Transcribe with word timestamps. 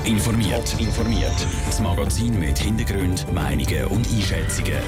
Top 0.00 0.08
informiert. 0.08 0.80
informiert. 0.80 1.46
Das 1.66 1.80
Magazin 1.80 2.38
mit 2.38 2.58
Hintergrund, 2.58 3.30
Meinungen 3.32 3.84
und 3.86 4.08
Einschätzungen. 4.10 4.78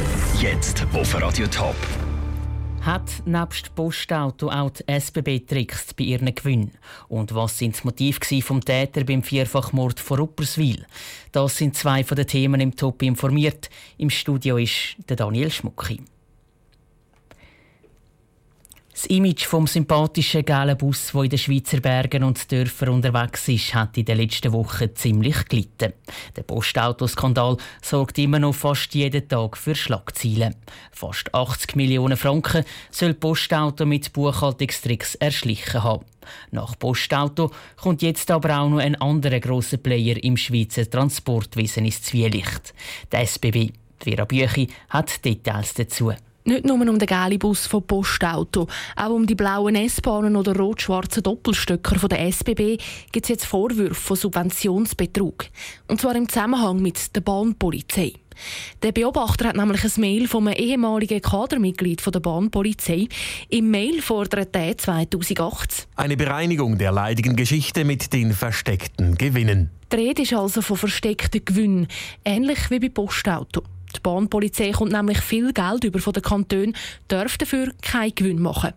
Jetzt 0.41 0.87
auf 0.95 1.21
Radio 1.21 1.47
Top. 1.49 1.77
Hat 2.81 3.11
nebst 3.27 3.75
Postauto 3.75 4.49
auch 4.49 4.71
die 4.71 4.85
SBB 4.87 5.41
trickst 5.47 5.97
bei 5.97 6.05
ihren 6.05 6.35
Gewinnen? 6.35 6.73
Und 7.09 7.35
was 7.35 7.59
sind 7.59 7.75
das 7.75 7.85
Motiv 7.85 8.21
vom 8.43 8.65
Täter 8.65 9.05
beim 9.05 9.23
Vierfachmord 9.23 10.01
vor 10.01 10.19
Upperswil? 10.19 10.87
Das 11.31 11.59
sind 11.59 11.77
zwei 11.77 12.05
von 12.05 12.17
den 12.17 12.27
Themen 12.27 12.61
im 12.61 12.75
Top 12.75 13.03
informiert. 13.03 13.69
Im 13.99 14.09
Studio 14.09 14.57
ist 14.57 14.97
der 15.09 15.17
Daniel 15.17 15.51
Schmucki. 15.51 16.01
Das 18.93 19.07
Image 19.07 19.47
vom 19.47 19.67
sympathischen 19.67 20.45
gelben 20.45 20.77
Bus, 20.77 21.13
der 21.13 21.23
in 21.23 21.31
den 21.31 21.39
Schweizer 21.39 21.81
Bergen 21.81 22.25
und 22.25 22.53
Dörfern 22.53 22.91
unterwegs 22.91 23.49
ist, 23.49 23.75
hat 23.75 23.97
in 23.97 24.05
den 24.05 24.19
letzten 24.19 24.53
Wochen 24.53 24.95
ziemlich 24.95 25.47
gelitten. 25.47 25.95
Der 26.37 26.43
Postautoskandal 26.43 27.57
sorgt 27.81 28.19
immer 28.19 28.39
noch 28.39 28.55
fast 28.55 28.95
jeden 28.95 29.27
Tag 29.27 29.57
für 29.57 29.75
Schlagzeilen. 29.75 30.57
Fast 30.91 31.35
80 31.35 31.75
Millionen 31.75 32.19
Franken 32.19 32.65
soll 32.91 33.15
Postauto 33.15 33.87
mit 33.87 34.13
Buchhaltungstricks 34.13 35.15
erschlichen 35.15 35.83
haben. 35.83 36.05
Nach 36.51 36.79
Postauto 36.79 37.51
kommt 37.77 38.03
jetzt 38.03 38.31
aber 38.31 38.59
auch 38.59 38.69
noch 38.69 38.79
ein 38.79 39.01
anderer 39.01 39.41
grosser 39.41 39.79
Player 39.79 40.23
im 40.23 40.37
Schweizer 40.37 40.89
Transportwesen 40.89 41.87
ins 41.87 42.03
Zwielicht. 42.03 42.75
Der 43.11 43.23
SBB. 43.23 43.73
Vera 43.99 44.25
Büchi 44.27 44.69
hat 44.91 45.25
Details 45.25 45.75
dazu. 45.75 46.13
Nicht 46.45 46.65
nur 46.65 46.75
um 46.75 46.99
den 46.99 47.07
gelben 47.07 47.39
Bus 47.39 47.67
von 47.69 47.87
Postauto, 47.87 48.67
auch 48.97 49.11
um 49.11 49.27
die 49.27 49.37
blauen 49.37 49.77
S-Bahnen 49.77 50.35
oder 50.35 50.57
rot-schwarzen 50.57 51.23
Doppelstöcker 51.23 51.97
von 51.97 52.09
der 52.09 52.27
SBB 52.27 52.79
gibt 53.13 53.27
es 53.27 53.29
jetzt 53.29 53.47
Vorwürfe 53.47 53.95
von 53.95 54.17
Subventionsbetrug. 54.17 55.47
Und 55.87 56.01
zwar 56.01 56.17
im 56.17 56.29
Zusammenhang 56.29 56.83
mit 56.83 57.15
der 57.15 57.21
Bahnpolizei. 57.21 58.15
Der 58.83 58.91
Beobachter 58.91 59.49
hat 59.49 59.57
nämlich 59.57 59.85
ein 59.85 60.01
Mail 60.01 60.27
von 60.27 60.49
einem 60.49 60.57
ehemaligen 60.57 61.21
Kadermitglied 61.21 62.03
der 62.13 62.21
Bahnpolizei. 62.21 63.07
Im 63.49 63.71
Mail 63.71 64.03
fordert 64.03 64.57
er 64.57 64.77
2008 64.77 65.87
eine 65.95 66.17
Bereinigung 66.17 66.77
der 66.77 66.91
leidigen 66.91 67.37
Geschichte 67.37 67.85
mit 67.85 68.13
den 68.13 68.33
versteckten 68.33 69.17
Gewinnen. 69.17 69.71
Die 69.93 69.97
Rede 69.97 70.23
ist 70.23 70.33
also 70.33 70.63
von 70.63 70.77
versteckten 70.77 71.45
Gewinnen, 71.45 71.87
ähnlich 72.25 72.71
wie 72.71 72.81
bei 72.81 72.89
Postauto. 72.89 73.63
Die 73.97 74.01
Bahnpolizei 74.01 74.73
kommt 74.73 74.93
nämlich 74.93 75.19
viel 75.19 75.53
Geld 75.53 75.85
über 75.85 75.99
von 75.99 76.13
den 76.13 76.23
Kantonen, 76.23 76.77
darf 77.09 77.39
dafür 77.39 77.73
keinen 77.83 78.15
Gewinn 78.15 78.41
machen. 78.41 78.73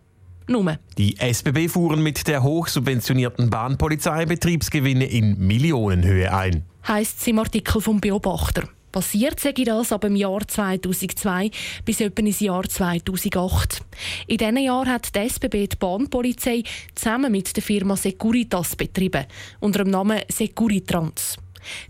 Nur. 0.48 0.78
Die 0.98 1.18
SBB 1.18 1.70
fuhren 1.70 2.04
mit 2.04 2.28
der 2.28 2.44
hochsubventionierten 2.44 3.50
Bahnpolizei 3.50 4.26
Betriebsgewinne 4.26 5.06
in 5.06 5.40
Millionenhöhe 5.40 6.32
ein. 6.34 6.64
Heißt 6.88 7.20
es 7.20 7.28
im 7.28 7.40
Artikel 7.40 7.82
vom 7.82 8.00
Beobachter. 8.00 8.70
Passiert 8.92 9.42
sei 9.42 9.52
das 9.52 9.92
ab 9.92 10.02
dem 10.02 10.16
Jahr 10.16 10.48
2002 10.48 11.52
bis 11.84 12.00
etwa 12.00 12.22
ins 12.22 12.40
Jahr 12.40 12.64
2008. 12.64 13.82
In 14.28 14.38
diesen 14.38 14.58
Jahren 14.58 14.88
hat 14.88 15.14
die 15.14 15.20
SBB 15.28 15.68
die 15.68 15.76
Bahnpolizei 15.78 16.64
zusammen 16.94 17.32
mit 17.32 17.54
der 17.54 17.64
Firma 17.64 17.98
Securitas 17.98 18.76
betrieben, 18.78 19.26
unter 19.60 19.84
dem 19.84 19.92
Namen 19.92 20.22
Securitrans. 20.30 21.38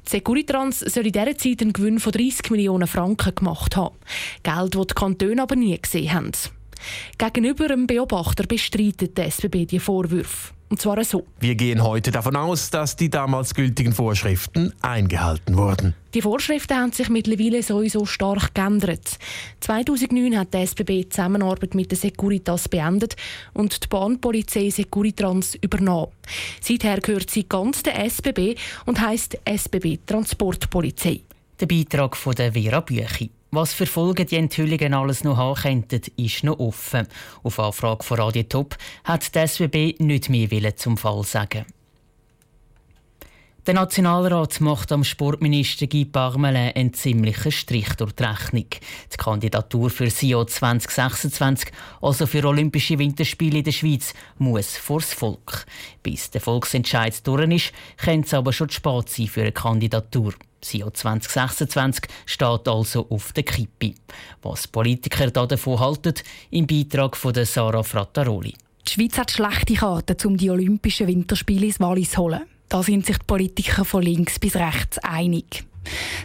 Die 0.06 0.10
Securitrans 0.10 0.80
soll 0.80 1.08
in 1.08 1.12
dieser 1.12 1.38
Zeit 1.38 1.62
einen 1.62 1.74
Gewinn 1.74 2.00
von 2.00 2.12
30 2.12 2.52
Millionen 2.52 2.88
Franken 2.88 3.36
gemacht 3.36 3.76
haben. 3.76 3.96
Geld, 4.44 4.76
das 4.76 4.88
die 4.88 4.94
Kantone 4.94 5.42
aber 5.42 5.56
nie 5.56 5.78
gesehen 5.80 6.14
haben. 6.14 6.32
Gegenüber 7.18 7.66
einem 7.66 7.88
Beobachter 7.88 8.46
bestreitet 8.46 9.18
die 9.18 9.22
SBB 9.22 9.66
die 9.66 9.80
Vorwürfe. 9.80 10.56
Und 10.68 10.82
zwar 10.82 11.04
so. 11.04 11.26
Wir 11.40 11.56
gehen 11.56 11.84
heute 11.84 12.12
davon 12.12 12.36
aus, 12.36 12.72
dass 12.72 12.96
die 12.96 13.10
damals 13.10 13.54
gültigen 13.54 13.94
Vorschriften 13.94 14.74
eingehalten 14.82 15.58
wurden. 15.58 15.94
Die 16.16 16.24
Vorschriften 16.24 16.76
haben 16.76 16.92
sich 16.92 17.08
mittlerweile 17.10 17.62
sowieso 17.62 18.06
stark 18.06 18.56
geändert. 18.56 19.20
2009 19.60 20.38
hat 20.38 20.54
die 20.54 20.58
SBB 20.58 20.88
die 20.88 21.10
Zusammenarbeit 21.10 21.76
mit 21.76 21.92
der 21.92 21.98
Securitas 21.98 22.68
beendet 22.68 23.16
und 23.54 23.84
die 23.84 23.88
Bahnpolizei 23.88 24.70
Securitrans 24.72 25.56
übernommen. 25.56 26.12
Seither 26.62 27.00
gehört 27.00 27.30
sie 27.30 27.48
ganz 27.48 27.84
der 27.84 28.04
SBB 28.04 28.56
und 28.86 29.00
heißt 29.00 29.38
SBB 29.46 30.00
Transportpolizei. 30.06 31.22
Der 31.60 31.68
Beitrag 31.68 32.18
von 32.18 32.34
der 32.34 32.54
Vera 32.54 32.80
Büchi. 32.82 33.30
Was 33.56 33.74
für 33.74 33.86
Folgen 33.86 34.28
die 34.28 34.36
Enthüllungen 34.36 34.94
alles 34.94 35.24
noch 35.24 35.38
haben 35.38 35.56
könnten, 35.56 36.02
ist 36.18 36.44
noch 36.44 36.60
offen. 36.60 37.08
Auf 37.42 37.58
Anfrage 37.58 38.04
von 38.04 38.20
Radio 38.20 38.44
Top 38.44 38.76
hat 39.06 39.34
die 39.34 39.48
SWB 39.48 39.96
nicht 40.00 40.30
mehr 40.30 40.76
zum 40.76 40.98
Fall 40.98 41.24
sagen. 41.24 41.66
Der 43.66 43.74
Nationalrat 43.74 44.62
macht 44.62 44.92
am 44.92 45.04
Sportminister 45.04 45.88
Guy 45.88 46.06
Parmelin 46.06 46.72
einen 46.76 46.94
ziemlichen 46.94 47.52
Strich 47.52 47.90
durch 47.96 48.12
die 48.12 48.22
Rechnung. 48.22 48.68
Die 49.12 49.18
Kandidatur 49.18 49.90
für 49.90 50.08
SIO 50.08 50.46
2026, 50.46 51.72
also 52.00 52.28
für 52.28 52.46
Olympische 52.46 53.00
Winterspiele 53.00 53.58
in 53.58 53.64
der 53.64 53.72
Schweiz, 53.72 54.14
muss 54.38 54.78
vors 54.78 55.16
Volk. 55.16 55.66
Bis 56.04 56.30
der 56.30 56.42
Volksentscheid 56.42 57.26
durch 57.26 57.50
ist, 57.50 57.72
könnte 57.98 58.28
es 58.28 58.34
aber 58.36 58.54
schon 58.54 58.70
zu 58.70 58.76
spät 58.76 59.10
sein 59.10 59.28
für 59.28 59.42
eine 59.42 59.52
Kandidatur. 59.52 60.36
SIO 60.62 60.92
2026 60.92 62.04
steht 62.28 62.68
also 62.68 63.08
auf 63.10 63.34
der 63.34 63.46
Kippe. 63.46 63.96
Was 64.44 64.68
Politiker 64.68 65.32
davon 65.32 65.80
halten, 65.80 66.14
im 66.52 66.68
Beitrag 66.68 67.18
von 67.18 67.34
Sarah 67.34 67.82
Frattaroli. 67.82 68.54
Die 68.88 68.92
Schweiz 68.92 69.18
hat 69.18 69.32
schlechte 69.32 69.74
Karten, 69.74 70.18
um 70.28 70.38
die 70.38 70.52
Olympischen 70.52 71.08
Winterspiele 71.08 71.66
ins 71.66 71.80
Wallis 71.80 72.12
zu 72.12 72.22
holen. 72.22 72.44
Da 72.70 72.84
sind 72.84 73.06
sich 73.06 73.18
die 73.18 73.26
Politiker 73.26 73.86
von 73.86 74.02
links 74.02 74.40
bis 74.40 74.56
rechts 74.56 74.98
einig. 75.00 75.66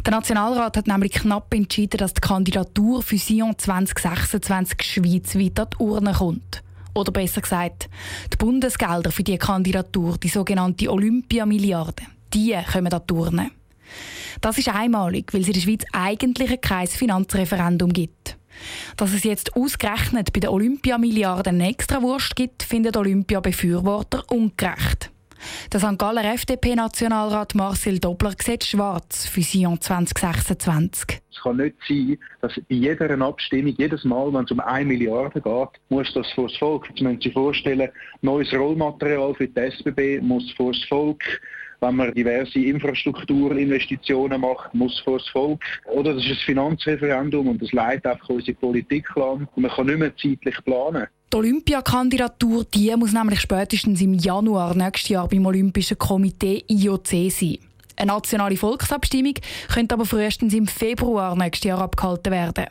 Der 0.05 0.13
Nationalrat 0.13 0.77
hat 0.77 0.87
nämlich 0.87 1.13
knapp 1.13 1.53
entschieden, 1.53 1.99
dass 1.99 2.15
die 2.15 2.21
Kandidatur 2.21 3.03
für 3.03 3.19
Sion 3.19 3.59
2026 3.59 4.83
schweizweit 4.83 5.61
an 5.61 5.69
die 5.73 5.83
Urne 5.83 6.13
kommt. 6.13 6.63
Oder 6.95 7.13
besser 7.13 7.43
gesagt, 7.43 7.89
die 8.33 8.37
Bundesgelder 8.37 9.11
für 9.11 9.23
die 9.23 9.39
Kandidatur, 9.39 10.17
die 10.19 10.29
sogenannte 10.29 10.91
Olympiamilliarde, 10.91 12.03
die 12.33 12.57
kommen 12.73 12.93
an 12.93 13.03
die 13.09 13.15
Urne. 13.15 13.51
Das 14.41 14.59
ist 14.59 14.69
einmalig, 14.69 15.33
weil 15.33 15.43
es 15.43 15.49
in 15.49 15.53
der 15.53 15.61
Schweiz 15.61 15.85
eigentlich 15.93 16.61
kein 16.61 16.87
Finanzreferendum 16.87 17.93
gibt. 17.93 18.39
Dass 18.97 19.13
es 19.13 19.25
jetzt 19.25 19.55
ausgerechnet 19.57 20.33
bei 20.33 20.41
der 20.41 20.53
Olympiamilliarde 20.53 21.51
eine 21.51 21.69
Extrawurst 21.69 22.37
gibt, 22.37 22.63
findet 22.63 22.97
Olympia-Befürworter 22.97 24.25
ungerecht. 24.31 25.11
Der 25.73 25.81
St. 25.81 25.99
Galler 25.99 26.25
FDP-Nationalrat 26.35 27.55
Marcel 27.55 27.99
Dobler 27.99 28.35
sieht 28.39 28.65
schwarz 28.65 29.27
für 29.27 29.43
Sion 29.43 29.81
2026. 29.81 31.21
Es 31.31 31.43
kann 31.43 31.57
nicht 31.57 31.77
sein, 31.89 32.19
dass 32.41 32.55
bei 32.55 32.75
jeder 32.75 33.21
Abstimmung, 33.21 33.75
jedes 33.79 34.05
Mal, 34.05 34.33
wenn 34.33 34.45
es 34.45 34.51
um 34.51 34.61
1 34.61 34.87
Milliarde 34.87 35.41
geht, 35.41 35.81
muss 35.89 36.13
das 36.15 36.31
vor 36.33 36.49
das 36.49 36.57
Volk. 36.59 36.89
Jetzt 36.89 37.01
müssen 37.01 37.21
Sie 37.21 37.29
sich 37.29 37.33
vorstellen, 37.33 37.89
neues 38.23 38.53
Rollmaterial 38.53 39.35
für 39.35 39.49
die 39.49 39.61
SBB 39.61 40.21
muss 40.21 40.51
vor 40.53 40.73
das 40.73 40.85
Volk 40.85 41.23
wenn 41.81 41.97
man 41.97 42.15
diverse 42.15 42.59
Infrastrukturinvestitionen 42.59 44.41
macht, 44.41 44.73
muss 44.75 45.01
vor 45.01 45.19
das 45.19 45.29
Volk. 45.29 45.63
Oder 45.87 46.15
das 46.15 46.25
ist 46.25 46.31
ein 46.31 46.37
Finanzreferendum 46.37 47.49
und 47.49 47.63
das 47.63 47.73
leitet 47.73 48.07
einfach 48.07 48.29
unsere 48.29 48.57
Politik 48.57 49.09
an. 49.17 49.49
Man 49.57 49.71
kann 49.71 49.87
nicht 49.87 49.99
mehr 49.99 50.17
zeitlich 50.17 50.57
planen. 50.65 51.07
Die 51.33 51.37
Olympiakandidatur 51.37 52.65
die 52.65 52.93
muss 52.97 53.13
nämlich 53.13 53.41
spätestens 53.41 54.01
im 54.01 54.15
Januar 54.15 54.75
nächstes 54.75 55.11
Jahr 55.11 55.29
beim 55.29 55.47
Olympischen 55.47 55.97
Komitee 55.97 56.65
IOC 56.67 57.31
sein. 57.31 57.59
Eine 57.95 58.13
nationale 58.13 58.57
Volksabstimmung 58.57 59.35
könnte 59.73 59.95
aber 59.95 60.07
frühestens 60.07 60.55
im 60.55 60.67
Februar 60.67 61.37
nächstes 61.37 61.69
Jahr 61.69 61.83
abgehalten 61.83 62.33
werden. 62.33 62.67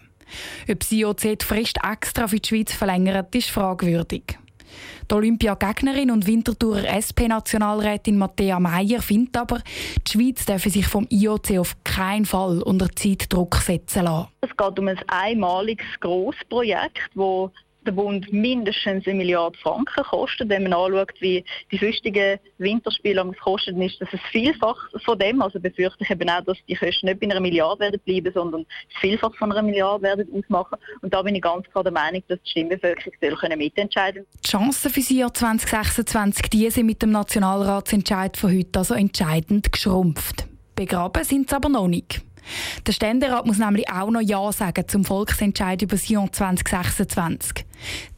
Ob 0.70 0.78
das 0.78 0.92
IOC 0.92 1.40
die 1.40 1.46
Frist 1.46 1.78
extra 1.90 2.28
für 2.28 2.42
die 2.42 2.50
Schweiz 2.50 2.74
verlängert, 2.74 3.34
ist 3.34 3.50
fragwürdig. 3.50 4.38
Die 5.10 5.16
Olympiagegnerin 5.16 6.12
und 6.12 6.28
Winterthurer 6.28 6.84
SP-Nationalrätin 6.84 8.18
Matthäa 8.18 8.60
Meyer 8.60 9.02
findet 9.02 9.38
aber, 9.38 9.62
die 10.06 10.12
Schweiz 10.12 10.46
dürfe 10.46 10.70
sich 10.70 10.86
vom 10.86 11.08
IOC 11.10 11.60
auf 11.60 11.78
keinen 11.86 12.26
Fall 12.26 12.62
unter 12.62 12.94
Zeitdruck 12.94 13.56
setzen 13.56 14.04
lassen. 14.04 14.28
Es 14.42 14.50
geht 14.56 14.78
um 14.78 14.90
ein 14.90 15.00
einmaliges 15.08 15.88
Grossprojekt, 16.02 17.10
das 17.16 17.52
der 17.86 17.92
Bund 17.92 18.32
mindestens 18.32 19.08
eine 19.08 19.16
Milliarde 19.16 19.58
Franken 19.58 20.04
kostet. 20.04 20.50
Wenn 20.50 20.64
man 20.64 20.74
anschaut, 20.74 21.14
wie 21.20 21.44
die 21.72 21.78
sonstigen 21.78 22.40
Winterspiele 22.58 23.32
kosten, 23.42 23.82
ist 23.82 24.02
das 24.02 24.10
ein 24.12 24.20
Vielfach 24.32 24.78
von 25.04 25.18
dem. 25.18 25.42
Also 25.42 25.60
befürchte 25.60 26.04
ich 26.04 26.10
eben 26.10 26.30
auch, 26.30 26.44
dass 26.44 26.58
die 26.68 26.76
Kosten 26.76 27.08
nicht 27.08 27.20
bei 27.20 27.30
einer 27.30 27.40
Milliarde 27.40 27.80
werden 27.80 28.00
bleiben, 28.06 28.32
sondern 28.34 28.66
das 28.92 29.02
Vielfach 29.02 29.34
von 29.36 29.52
einer 29.52 29.62
Milliarde 29.62 30.04
werden 30.04 30.28
ausmachen. 30.34 30.78
Und 31.02 31.14
da 31.14 31.22
bin 31.22 31.36
ich 31.36 31.42
ganz 31.42 31.70
klar 31.70 31.84
der 31.84 31.94
Meinung, 31.94 32.24
dass 32.28 32.40
die 32.44 32.50
Stimmbevölkerung 32.50 33.14
soll 33.22 33.56
mitentscheiden 33.56 34.24
können. 34.24 34.42
Die 34.44 34.48
Chancen 34.48 34.92
für 34.92 35.00
das 35.00 35.10
Jahr 35.10 35.34
2026 35.34 36.50
die 36.50 36.70
sind 36.70 36.86
mit 36.86 37.02
dem 37.02 37.12
Nationalratsentscheid 37.12 38.38
von 38.38 38.56
heute 38.56 38.80
also 38.80 38.94
entscheidend 38.94 39.72
geschrumpft. 39.72 40.46
Begraben 40.76 41.24
sind 41.24 41.50
sie 41.50 41.56
aber 41.56 41.70
noch 41.70 41.88
nicht. 41.88 42.22
Der 42.86 42.92
Ständerat 42.92 43.46
muss 43.46 43.58
nämlich 43.58 43.90
auch 43.90 44.10
noch 44.10 44.22
Ja 44.22 44.52
sagen 44.52 44.88
zum 44.88 45.06
Volksentscheid 45.06 45.82
über 45.82 45.98
Sion 45.98 46.32
2026. 46.32 47.66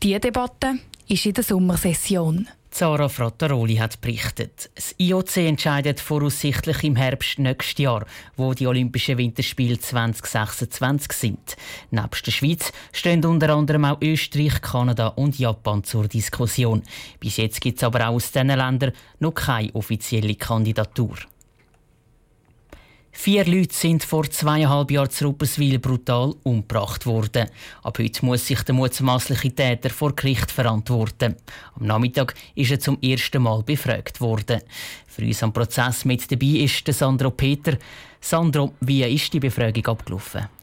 Diese 0.01 0.19
Debatte 0.19 0.75
ist 1.07 1.25
in 1.25 1.33
der 1.33 1.43
Sommersession. 1.43 2.47
Zara 2.71 3.09
Frattaroli 3.09 3.75
hat 3.75 3.99
berichtet. 3.99 4.71
Das 4.75 4.95
IOC 4.97 5.37
entscheidet 5.37 5.99
voraussichtlich 5.99 6.85
im 6.85 6.95
Herbst 6.95 7.37
nächstes 7.37 7.83
Jahr, 7.83 8.05
wo 8.37 8.53
die 8.53 8.65
Olympischen 8.65 9.17
Winterspiele 9.17 9.77
2026 9.77 11.11
sind. 11.11 11.57
Neben 11.91 12.07
der 12.25 12.31
Schweiz 12.31 12.71
stehen 12.93 13.25
unter 13.25 13.49
anderem 13.49 13.83
auch 13.83 14.01
Österreich, 14.01 14.61
Kanada 14.61 15.07
und 15.07 15.37
Japan 15.37 15.83
zur 15.83 16.07
Diskussion. 16.07 16.81
Bis 17.19 17.37
jetzt 17.37 17.59
gibt 17.59 17.77
es 17.77 17.83
aber 17.83 18.07
auch 18.07 18.13
aus 18.13 18.31
diesen 18.31 18.47
Ländern 18.47 18.93
noch 19.19 19.33
keine 19.33 19.75
offizielle 19.75 20.35
Kandidatur. 20.35 21.17
Vier 23.13 23.45
Leute 23.45 23.73
sind 23.73 24.03
vor 24.03 24.29
zweieinhalb 24.29 24.89
Jahren 24.89 25.09
zu 25.09 25.25
Rupperswil 25.25 25.79
brutal 25.79 26.33
umgebracht 26.43 27.05
worden. 27.05 27.49
Ab 27.83 27.99
heute 27.99 28.25
muss 28.25 28.47
sich 28.47 28.63
der 28.63 28.73
mutmaßliche 28.73 29.53
Täter 29.53 29.89
vor 29.89 30.15
Gericht 30.15 30.49
verantworten. 30.49 31.35
Am 31.75 31.85
Nachmittag 31.85 32.33
ist 32.55 32.71
er 32.71 32.79
zum 32.79 32.97
ersten 33.01 33.43
Mal 33.43 33.63
befragt 33.63 34.21
worden. 34.21 34.61
Für 35.07 35.23
uns 35.23 35.43
am 35.43 35.53
Prozess 35.53 36.05
mit 36.05 36.31
dabei 36.31 36.63
ist 36.63 36.87
Sandro 36.87 37.31
Peter. 37.31 37.77
Sandro, 38.21 38.73
wie 38.79 39.03
ist 39.03 39.33
die 39.33 39.39
Befragung 39.39 39.85
abgelaufen? 39.85 40.60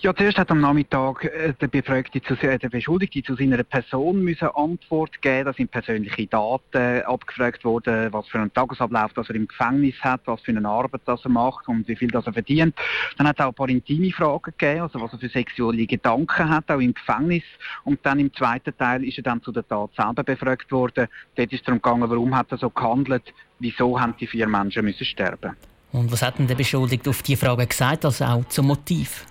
Ja, 0.00 0.14
zuerst 0.14 0.36
hat 0.36 0.50
am 0.50 0.60
Nachmittag 0.60 1.24
äh, 1.24 1.54
der 1.58 1.68
Befragte 1.68 2.18
äh, 2.18 2.58
der 2.58 2.68
Beschuldigte 2.68 3.22
zu 3.22 3.36
seiner 3.36 3.62
Person 3.62 4.22
müssen 4.22 4.48
Antwort 4.48 5.22
geben. 5.22 5.46
Da 5.46 5.52
sind 5.54 5.70
persönliche 5.70 6.26
Daten 6.26 7.02
abgefragt 7.04 7.64
worden, 7.64 8.12
was 8.12 8.28
für 8.28 8.38
einen 8.38 8.52
Tagesablauf 8.52 9.12
das 9.14 9.30
er 9.30 9.36
im 9.36 9.48
Gefängnis 9.48 9.94
hat, 10.00 10.20
was 10.26 10.42
für 10.42 10.50
eine 10.50 10.68
Arbeit 10.68 11.02
das 11.06 11.24
er 11.24 11.30
macht 11.30 11.68
und 11.68 11.88
wie 11.88 11.96
viel 11.96 12.10
das 12.10 12.26
er 12.26 12.34
verdient. 12.34 12.74
Dann 13.16 13.26
hat 13.26 13.38
es 13.38 13.44
auch 13.44 13.48
ein 13.48 13.54
paar 13.54 13.68
intime 13.68 14.12
Fragen 14.12 14.52
gegeben, 14.58 14.82
also 14.82 15.00
was 15.00 15.12
er 15.14 15.18
für 15.18 15.28
sexuelle 15.30 15.86
Gedanken 15.86 16.50
hat, 16.50 16.70
auch 16.70 16.80
im 16.80 16.92
Gefängnis. 16.92 17.44
Und 17.84 18.00
dann 18.02 18.18
im 18.18 18.32
zweiten 18.34 18.76
Teil 18.76 19.04
ist 19.04 19.18
er 19.18 19.22
dann 19.22 19.42
zu 19.42 19.52
der 19.52 19.66
Tat 19.66 19.90
selber 19.96 20.22
befragt 20.22 20.70
worden. 20.70 21.08
Dort 21.34 21.52
ist 21.52 21.60
es 21.60 21.64
darum 21.64 21.80
gegangen, 21.80 22.10
warum 22.10 22.36
hat 22.36 22.52
er 22.52 22.58
so 22.58 22.68
gehandelt, 22.68 23.32
wieso 23.58 23.98
haben 23.98 24.14
die 24.20 24.26
vier 24.26 24.48
Menschen 24.48 24.84
müssen 24.84 25.06
sterben. 25.06 25.56
Und 25.92 26.10
was 26.12 26.22
hat 26.22 26.38
denn 26.38 26.46
der 26.46 26.56
Beschuldigte 26.56 27.08
auf 27.08 27.22
die 27.22 27.36
Frage 27.36 27.66
gesagt, 27.66 28.04
also 28.04 28.24
auch 28.24 28.44
zum 28.48 28.66
Motiv? 28.66 29.24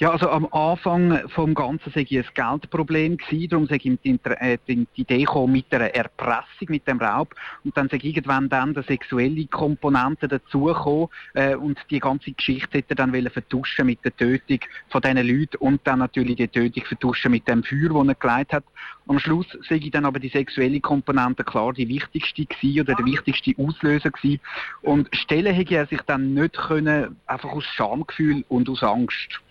Ja, 0.00 0.12
also 0.12 0.30
am 0.30 0.46
Anfang 0.50 1.28
vom 1.28 1.52
Ganzen 1.52 1.92
sei 1.92 2.06
ein 2.10 2.24
Geldproblem 2.32 3.18
gewesen, 3.18 3.50
darum 3.50 3.66
sei 3.66 3.76
ihm 3.82 3.98
die, 4.02 4.18
äh, 4.24 4.56
die, 4.66 4.86
Idee 4.94 5.18
gekommen 5.18 5.52
mit 5.52 5.66
einer 5.74 5.94
Erpressung, 5.94 6.68
mit 6.68 6.88
dem 6.88 6.98
Raub 6.98 7.34
und 7.64 7.76
dann 7.76 7.90
sei 7.90 7.98
irgendwann 8.00 8.48
dann 8.48 8.72
die 8.72 8.80
sexuelle 8.80 9.44
Komponente 9.48 10.26
dazugekommen 10.26 11.08
äh, 11.34 11.54
und 11.54 11.78
die 11.90 12.00
ganze 12.00 12.32
Geschichte 12.32 12.78
hätte 12.78 12.94
er 12.94 12.96
dann 12.96 13.12
wollen 13.12 13.28
vertuschen 13.28 13.84
mit 13.84 14.02
der 14.02 14.16
Tötung 14.16 14.60
von 14.88 15.02
diesen 15.02 15.18
Leuten 15.18 15.56
und 15.58 15.82
dann 15.84 15.98
natürlich 15.98 16.36
die 16.36 16.48
Tötung 16.48 16.82
vertuschen 16.86 17.32
mit 17.32 17.46
dem 17.46 17.62
Feuer, 17.62 17.90
das 17.92 18.08
er 18.08 18.14
geleitet 18.14 18.52
hat. 18.54 18.64
Am 19.06 19.18
Schluss 19.18 19.48
sei 19.68 19.86
dann 19.92 20.06
aber 20.06 20.18
die 20.18 20.30
sexuelle 20.30 20.80
Komponente 20.80 21.44
klar 21.44 21.74
die 21.74 21.88
wichtigste 21.88 22.46
gewesen 22.46 22.80
oder 22.80 22.94
der 22.94 23.04
wichtigste 23.04 23.52
Auslöser 23.58 24.10
gewesen 24.10 24.40
und 24.80 25.14
stellen 25.14 25.54
hätte 25.54 25.74
er 25.74 25.86
sich 25.88 26.00
dann 26.06 26.32
nicht 26.32 26.56
können, 26.56 27.16
einfach 27.26 27.50
aus 27.50 27.64
Schamgefühl 27.64 28.46
und 28.48 28.66
aus 28.70 28.82
Angst. 28.82 29.42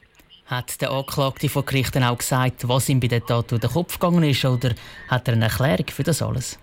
Hat 0.49 0.81
der 0.81 0.89
Anklagte 0.89 1.47
vor 1.47 1.63
Gerichten 1.63 2.03
auch 2.03 2.17
gesagt, 2.17 2.67
was 2.67 2.89
ihm 2.89 2.99
bei 2.99 3.07
der 3.07 3.23
Tat 3.23 3.51
durch 3.51 3.61
den 3.61 3.69
Kopf 3.69 3.99
gegangen 3.99 4.23
ist, 4.23 4.43
oder 4.43 4.73
hat 5.07 5.27
er 5.27 5.35
eine 5.35 5.45
Erklärung 5.45 5.85
für 5.89 6.01
das 6.01 6.23
alles? 6.23 6.57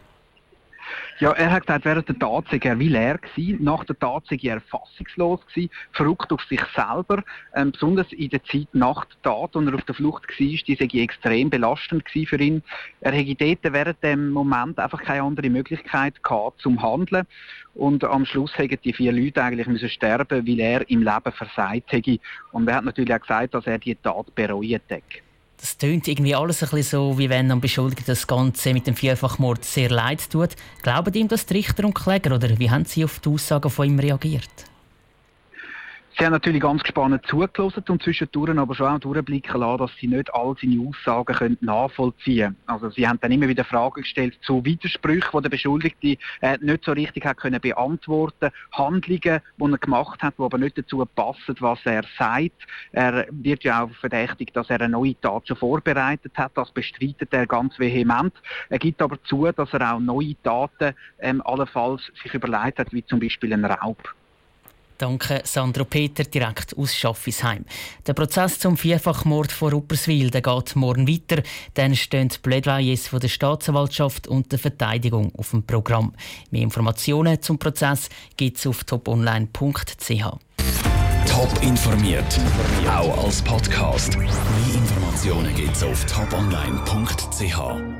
Ja, 1.18 1.32
er 1.32 1.50
hat 1.50 1.66
gesagt, 1.66 1.86
während 1.86 2.06
der 2.08 2.18
Tat 2.18 2.44
sei 2.50 2.58
er 2.62 2.78
wie 2.78 2.88
leer 2.88 3.16
gewesen. 3.16 3.64
Nach 3.64 3.82
der 3.84 3.98
Tat 3.98 4.24
sei 4.28 4.38
er 4.42 4.60
fassungslos 4.60 5.40
gewesen, 5.46 5.70
verrückt 5.92 6.30
auf 6.30 6.42
sich 6.42 6.60
selber. 6.74 7.22
Ähm, 7.54 7.72
besonders 7.72 8.12
in 8.12 8.28
der 8.28 8.44
Zeit 8.44 8.68
nach 8.74 9.06
der 9.06 9.22
Tat, 9.22 9.56
als 9.56 9.66
er 9.66 9.74
auf 9.74 9.84
der 9.84 9.94
Flucht 9.94 10.28
war, 10.28 10.36
die 10.38 10.76
sei 10.78 11.00
extrem 11.00 11.48
belastend 11.48 12.04
gewesen 12.04 12.26
für 12.26 12.38
ihn. 12.38 12.62
Er 13.00 13.12
hätte 13.12 13.34
dort 13.34 13.72
während 13.72 14.02
dem 14.02 14.28
Moment 14.28 14.78
einfach 14.78 15.02
keine 15.02 15.22
andere 15.22 15.48
Möglichkeit 15.48 16.22
gehabt 16.22 16.60
zum 16.60 16.82
Handeln. 16.82 17.26
Und 17.74 18.04
am 18.04 18.26
Schluss 18.26 18.56
hätten 18.58 18.78
die 18.84 18.92
vier 18.92 19.12
Leute 19.12 19.42
eigentlich 19.42 19.68
müssen 19.68 19.88
sterben, 19.88 20.46
weil 20.46 20.60
er 20.60 20.90
im 20.90 21.02
Leben 21.02 21.32
versagt 21.32 21.92
hätte. 21.92 22.18
Und 22.52 22.68
er 22.68 22.76
hat 22.76 22.84
natürlich 22.84 23.14
auch 23.14 23.20
gesagt, 23.20 23.54
dass 23.54 23.66
er 23.66 23.78
die 23.78 23.94
Tat 23.94 24.34
bereut 24.34 24.82
hätte. 24.88 25.25
Das 25.60 25.78
tönt 25.78 26.06
irgendwie 26.06 26.34
alles 26.34 26.62
ein 26.62 26.68
bisschen 26.70 27.00
so, 27.00 27.18
wie 27.18 27.30
wenn 27.30 27.50
am 27.50 27.60
Beschuldigten 27.60 28.06
das 28.06 28.26
Ganze 28.26 28.74
mit 28.74 28.86
dem 28.86 28.94
Vierfachmord 28.94 29.64
sehr 29.64 29.88
leid 29.88 30.30
tut. 30.30 30.50
Glauben 30.82 31.14
ihm 31.14 31.28
das 31.28 31.46
die 31.46 31.54
Richter 31.54 31.84
und 31.84 31.94
Kläger 31.94 32.34
oder 32.34 32.58
wie 32.58 32.70
haben 32.70 32.84
Sie 32.84 33.04
auf 33.04 33.20
die 33.20 33.30
Aussagen 33.30 33.70
von 33.70 33.86
ihm 33.86 33.98
reagiert? 33.98 34.66
Sie 36.18 36.24
haben 36.24 36.32
natürlich 36.32 36.62
ganz 36.62 36.82
gespannt 36.82 37.26
zugelassen 37.26 37.84
und 37.90 38.02
zwischendurch 38.02 38.56
aber 38.56 38.74
schon 38.74 38.86
auch 38.86 38.98
durchblicken 38.98 39.60
lassen, 39.60 39.78
dass 39.78 39.90
sie 40.00 40.06
nicht 40.06 40.32
all 40.32 40.56
seine 40.58 40.88
Aussagen 40.88 41.34
können 41.34 41.58
nachvollziehen 41.60 42.54
können. 42.54 42.56
Also 42.64 42.88
sie 42.88 43.06
haben 43.06 43.20
dann 43.20 43.32
immer 43.32 43.48
wieder 43.48 43.64
Fragen 43.64 44.00
gestellt 44.00 44.38
zu 44.40 44.64
Widersprüchen, 44.64 45.28
die 45.34 45.42
der 45.42 45.48
Beschuldigte 45.50 46.16
äh, 46.40 46.56
nicht 46.62 46.86
so 46.86 46.92
richtig 46.92 47.26
hat 47.26 47.36
können 47.36 47.60
beantworten 47.60 48.48
Handlungen, 48.72 49.42
die 49.58 49.62
er 49.62 49.78
gemacht 49.78 50.22
hat, 50.22 50.38
die 50.38 50.42
aber 50.42 50.56
nicht 50.56 50.78
dazu 50.78 51.04
passen, 51.04 51.54
was 51.60 51.80
er 51.84 52.04
sagt. 52.16 52.66
Er 52.92 53.26
wird 53.30 53.64
ja 53.64 53.84
auch 53.84 53.90
verdächtigt, 54.00 54.56
dass 54.56 54.70
er 54.70 54.80
eine 54.80 54.88
neue 54.88 55.20
Tat 55.20 55.46
schon 55.46 55.58
vorbereitet 55.58 56.32
hat. 56.36 56.52
Das 56.54 56.70
bestreitet 56.70 57.28
er 57.34 57.46
ganz 57.46 57.78
vehement. 57.78 58.32
Er 58.70 58.78
gibt 58.78 59.02
aber 59.02 59.22
zu, 59.24 59.52
dass 59.52 59.70
er 59.74 59.92
auch 59.92 60.00
neue 60.00 60.34
Taten 60.42 60.94
ähm, 61.20 61.42
allenfalls 61.44 62.10
sich 62.22 62.32
überlegt 62.32 62.78
hat, 62.78 62.90
wie 62.94 63.04
zum 63.04 63.20
Beispiel 63.20 63.52
ein 63.52 63.66
Raub. 63.66 64.14
Danke, 64.98 65.42
Sandro 65.44 65.84
Peter, 65.84 66.24
direkt 66.24 66.76
aus 66.76 66.94
Schaffisheim. 66.94 67.64
Der 68.06 68.14
Prozess 68.14 68.58
zum 68.58 68.76
Vierfachmord 68.76 69.52
vor 69.52 69.72
Rupperswil 69.72 70.30
der 70.30 70.42
geht 70.42 70.76
morgen 70.76 71.08
weiter. 71.08 71.42
Dann 71.74 71.94
stehen 71.94 72.28
die 72.28 72.38
Plädoyers 72.38 73.08
von 73.08 73.20
der 73.20 73.28
Staatsanwaltschaft 73.28 74.28
und 74.28 74.52
der 74.52 74.58
Verteidigung 74.58 75.32
auf 75.36 75.50
dem 75.50 75.62
Programm. 75.62 76.14
Mehr 76.50 76.62
Informationen 76.62 77.40
zum 77.42 77.58
Prozess 77.58 78.08
gibt 78.36 78.58
es 78.58 78.66
auf 78.66 78.84
toponline.ch. 78.84 80.24
Top 81.26 81.62
informiert, 81.62 82.40
auch 82.88 83.24
als 83.24 83.42
Podcast. 83.42 84.16
Mehr 84.16 84.28
Informationen 84.74 85.54
gibt 85.54 85.76
es 85.76 85.82
auf 85.82 86.04
toponline.ch. 86.06 87.95